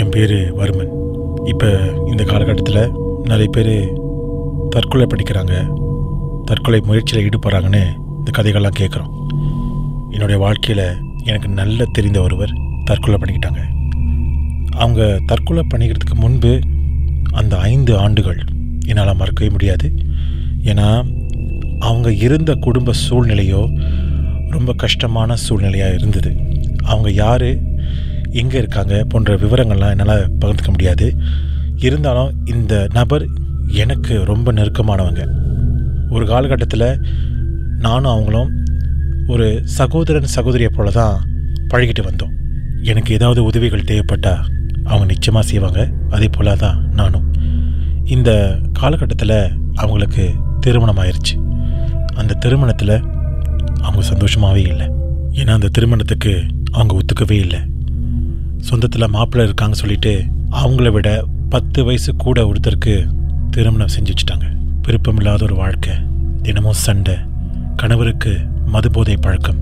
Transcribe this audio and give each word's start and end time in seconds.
என் 0.00 0.12
பேர் 0.14 0.34
வர்மன். 0.58 0.92
இப்போ 1.44 1.68
இந்த 2.10 2.22
காலகட்டத்தில் 2.24 2.92
நிறைய 3.22 3.48
பேர் 3.52 3.74
தற்கொலை 4.68 5.06
படிக்கிறாங்க 5.06 5.54
தற்கொலை 6.44 6.80
முயற்சியில் 6.80 7.24
ஈடுபடுறாங்கன்னு 7.26 7.82
இந்த 8.18 8.30
கதைகள்லாம் 8.36 8.78
கேட்குறோம் 8.78 9.10
என்னுடைய 10.10 10.38
வாழ்க்கையில் 10.40 10.84
எனக்கு 11.24 11.48
நல்ல 11.48 11.86
தெரிந்த 11.92 12.20
ஒருவர் 12.20 12.52
தற்கொலை 12.84 13.18
பண்ணிக்கிட்டாங்க. 13.20 13.62
அவங்க 14.76 15.20
தற்கொலை 15.26 15.64
பண்ணிக்கிறதுக்கு 15.74 16.14
முன்பு 16.14 16.52
அந்த 17.30 17.58
ஐந்து 17.58 17.92
ஆண்டுகள் 17.96 18.40
என்னால் 18.86 19.20
மறக்கவே 19.22 19.50
முடியாது. 19.50 19.88
ஏன்னா 20.64 20.88
அவங்க 21.78 22.12
இருந்த 22.26 22.54
குடும்ப 22.54 22.92
சூழ்நிலையோ 23.08 23.62
ரொம்ப 24.50 24.72
கஷ்டமான 24.72 25.34
சூழ்நிலையாக 25.48 25.94
இருந்தது. 25.94 26.32
அவங்க 26.84 27.10
யார்? 27.24 27.50
எங்கே 28.30 28.58
இருக்காங்க 28.58 29.04
போன்ற 29.08 29.36
விவரங்கள்லாம் 29.36 29.98
என்னால் 29.98 30.30
பகிர்ந்துக்க 30.40 30.68
முடியாது. 30.68 31.16
இருந்தாலும் 31.76 32.46
இந்த 32.46 32.86
நபர் 32.92 33.26
எனக்கு 33.66 34.24
ரொம்ப 34.24 34.52
நெருக்கமானவங்க. 34.52 35.28
ஒரு 36.10 36.26
காலகட்டத்தில் 36.26 37.00
நானும் 37.78 38.12
அவங்களும் 38.12 38.50
ஒரு 39.26 39.62
சகோதரன் 39.64 40.22
சகோதரியை 40.22 40.72
போல 40.76 40.90
தான் 40.90 41.24
பழகிட்டு 41.68 42.02
வந்தோம். 42.02 42.32
எனக்கு 42.82 43.14
ஏதாவது 43.14 43.44
உதவிகள் 43.44 43.84
தேவைப்பட்டால் 43.84 44.46
அவங்க 44.84 45.06
நிச்சயமாக 45.06 45.46
செய்வாங்க. 45.46 45.90
அதே 46.10 46.28
போல 46.28 46.56
தான் 46.56 46.90
நானும். 46.90 47.34
இந்த 48.04 48.58
காலகட்டத்தில் 48.72 49.50
அவங்களுக்கு 49.74 50.30
திருமணம் 50.60 50.96
ஆயிடுச்சு 50.96 51.34
அந்த 52.14 52.34
திருமணத்தில் 52.34 53.00
அவங்க 53.82 54.02
சந்தோஷமாகவே 54.02 54.62
இல்லை. 54.66 54.86
ஏன்னா 55.30 55.50
அந்த 55.50 55.68
திருமணத்துக்கு 55.68 56.42
அவங்க 56.70 56.96
ஒத்துக்கவே 56.96 57.30
இல்லை. 57.30 57.69
சொந்தத்தில் 58.60 59.08
மாப்பிள்ளை 59.08 59.44
இருக்காங்க 59.44 59.76
சொல்லிட்டு 59.76 60.24
அவங்கள 60.50 60.92
விட 60.92 61.24
பத்து 61.48 61.84
வயசு 61.84 62.16
கூட 62.16 62.42
ஒருத்தருக்கு 62.42 63.08
திருமணம் 63.50 63.88
செஞ்சு 63.98 64.10
வச்சுட்டாங்க. 64.10 64.42
விருப்பமில்லாத 64.82 65.42
ஒரு 65.42 65.54
வாழ்க்கை. 65.54 65.94
தினமும் 66.42 66.72
சண்டை. 66.72 67.14
கணவருக்கு 67.76 68.38
மதுபோதை 68.72 69.16
பழக்கம். 69.20 69.58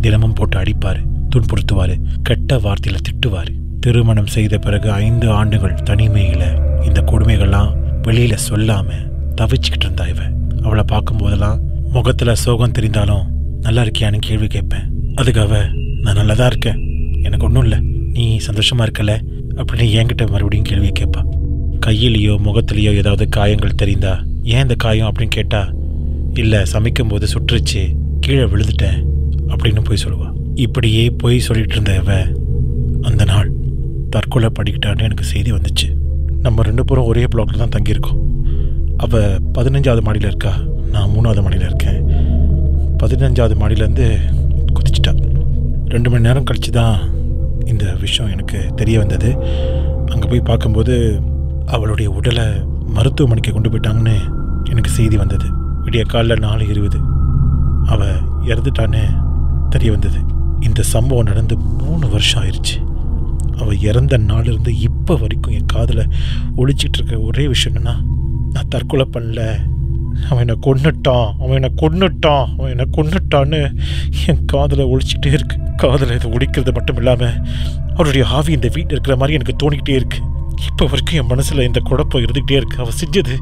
தினமும் 0.00 0.32
போட்டு 0.32 0.58
அடிப்பார் 0.58 1.06
துன்புறுத்துவார் 1.30 2.00
கெட்ட 2.22 2.56
வார்த்தையில் 2.56 3.00
திட்டுவார். 3.10 3.46
திருமணம் 3.80 4.26
செய்த 4.26 4.58
பிறகு 4.58 4.90
ஐந்து 4.90 5.30
ஆண்டுகள் 5.30 5.74
தனிமையில் 5.74 6.56
இந்த 6.84 7.00
கொடுமைகள்லாம் 7.00 7.76
வெளியில் 8.02 8.36
சொல்லாமல் 8.36 9.10
தவிச்சுக்கிட்டு 9.36 9.80
இருந்தா 9.80 10.06
இவ. 10.06 10.22
அவளை 10.62 10.84
பார்க்கும்போதெல்லாம் 10.92 11.58
முகத்தில் 11.92 12.34
சோகம் 12.34 12.72
தெரிந்தாலும் 12.72 13.24
நல்லா 13.60 13.82
இருக்கியான்னு 13.82 14.16
கேள்வி 14.20 14.46
கேட்பேன். 14.46 15.14
அதுக்கு 15.14 15.40
அவ 15.40 15.56
நான் 16.02 16.14
நல்லா 16.14 16.34
தான் 16.34 16.46
இருக்கேன். 16.46 16.80
எனக்கு 17.22 17.46
ஒன்றும் 17.46 17.62
இல்லை. 17.62 17.91
நீ 18.32 18.38
சந்தோஷமா 18.46 18.84
இருக்கல 18.88 19.12
அப்படின்னு 19.54 19.86
என்கிட்ட 20.00 20.30
மறுபடியும் 20.30 20.68
கேள்வி 20.68 20.90
கேட்பா. 20.98 21.22
கையிலையோ 21.86 22.34
முகத்திலேயோ 22.46 22.94
ஏதாவது 22.94 23.28
காயங்கள் 23.28 23.78
தெரிந்தா 23.82 24.12
ஏன் 24.42 24.60
இந்த 24.60 24.74
காயம் 24.74 25.08
அப்படின்னு 25.08 25.28
கேட்டா 25.28 25.72
இல்லை 26.34 26.58
சமைக்கும்போது 26.72 27.26
சுற்றுச்சு 27.32 27.82
கீழே 28.20 28.42
விழுந்துட்டேன் 28.42 28.98
அப்படின்னு 29.46 29.84
போய் 29.84 30.02
சொல்லுவாள் 30.04 30.32
இப்படியே 30.54 31.10
போய் 31.10 31.38
சொல்லிட்டு 31.38 31.74
இருந்தவ 31.74 32.10
அந்த 33.02 33.24
நாள் 33.24 33.50
தற்கொலை 34.10 34.48
படிக்கிட்டான்னு 34.58 35.02
எனக்கு 35.02 35.24
செய்தி 35.24 35.52
வந்துச்சு. 35.52 35.88
நம்ம 36.42 36.62
ரெண்டு 36.62 36.84
பேரும் 36.84 37.04
ஒரே 37.04 37.24
பிளாக்ல 37.24 37.60
தான் 37.62 37.74
தங்கியிருக்கோம். 37.76 38.20
அவள் 38.96 39.38
பதினஞ்சாவது 39.58 40.02
மாடியில் 40.02 40.28
இருக்கா? 40.28 40.52
நான் 40.90 41.10
மூணாவது 41.10 41.42
மாடியில் 41.42 41.66
இருக்கேன். 41.66 42.00
பதினஞ்சாவது 43.02 43.56
மாடியிலேருந்து 43.60 44.08
குதிச்சிட்டா. 44.76 45.14
ரெண்டு 45.86 46.10
மணி 46.10 46.22
நேரம் 46.22 46.44
கழிச்சு 46.44 46.70
தான் 46.70 46.96
இந்த 47.66 47.94
விஷயம் 47.94 48.30
எனக்கு 48.30 48.70
தெரிய 48.76 48.98
வந்தது. 48.98 49.36
அங்கே 50.06 50.28
போய் 50.28 50.40
பார்க்கும்போது 50.40 51.20
அவளுடைய 51.66 52.10
உடலை 52.10 52.46
மருத்துவமனைக்கு 52.86 53.52
கொண்டு 53.52 53.70
போயிட்டாங்கன்னு 53.70 54.16
எனக்கு 54.70 54.90
செய்தி 54.90 55.16
வந்தது. 55.16 55.46
விடிய 55.84 56.02
காலைல 56.12 56.38
நாலு 56.38 56.68
இருபது. 56.68 56.98
அவள் 57.86 58.18
இறந்துட்டான்னு 58.46 59.02
தெரிய 59.68 59.90
வந்தது. 59.90 60.18
இந்த 60.60 60.82
சம்பவம் 60.82 61.24
நடந்து 61.24 61.56
மூணு 61.56 62.08
வருஷம் 62.08 62.42
ஆயிடுச்சு 62.42 62.76
அவள் 63.56 63.78
இறந்த 63.78 64.16
நாளிலிருந்து 64.16 64.78
இப்போ 64.78 65.16
வரைக்கும் 65.16 65.54
என் 65.54 65.66
காதில் 65.66 66.10
ஒழிச்சிட்டு 66.56 66.98
இருக்க 66.98 67.20
ஒரே 67.20 67.48
விஷயம் 67.48 67.78
என்னன்னா 67.78 67.94
நான் 68.52 68.68
தற்கொலை 68.68 69.06
பண்ணல. 69.12 69.42
அவன் 70.28 70.48
என்னை 70.48 70.56
கொன்னுட்டான் 70.66 71.28
அவன் 71.38 71.62
என்னை 71.62 71.70
கொன்னுட்டான் 71.82 72.46
அவன் 72.56 72.70
என்னை 72.70 72.86
கொன்னுட்டான்னு 72.96 73.74
என் 74.26 74.44
காதில் 74.44 74.84
ஒழிச்சிட்டே 74.84 75.26
இருக்கு. 75.26 75.61
காதில் 75.76 76.14
இதை 76.14 76.30
ஒழிக்கிறது 76.30 76.72
மட்டும் 76.72 76.96
இல்லாமல் 76.96 77.36
அவருடைய 77.94 78.26
ஆவி 78.26 78.52
இந்த 78.52 78.68
வீட்டில் 78.74 78.90
இருக்கிற 78.90 79.16
மாதிரி 79.16 79.38
எனக்கு 79.38 79.56
தோணிக்கிட்டே 79.62 79.88
இருக்கு. 79.88 80.18
இப்போ 80.66 80.84
வரைக்கும் 80.84 81.18
என் 81.20 81.26
மனசில் 81.26 81.58
இந்த 81.58 81.80
குழப்பம் 81.80 82.22
இருந்துக்கிட்டே 82.22 82.50
இருக்கு. 82.50 82.78
அவள் 82.78 82.98
செஞ்சது 83.04 83.36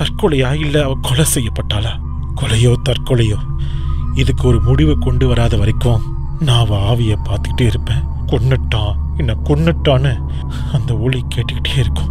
தற்கொலையா 0.00 0.50
இல்லை 0.64 0.82
அவள் 0.82 1.00
கொலை 1.02 1.24
செய்யப்பட்டாளா? 1.34 1.92
கொலையோ 2.40 2.72
தற்கொலையோ? 2.88 3.38
இதுக்கு 4.14 4.48
ஒரு 4.48 4.60
முடிவு 4.60 4.98
கொண்டு 4.98 5.26
வராத 5.26 5.56
வரைக்கும் 5.56 6.02
நான் 6.40 6.66
அவள் 6.66 6.78
ஆவியை 6.78 7.16
பார்த்துக்கிட்டே 7.28 7.66
இருப்பேன். 7.66 8.02
கொன்னுட்டான். 8.26 8.94
என்னை 9.16 9.34
கொன்னுட்டான்னு 9.44 10.12
அந்த 10.72 10.96
ஒளி 10.96 11.24
கேட்டுக்கிட்டே 11.34 11.78
இருக்கும். 11.78 12.10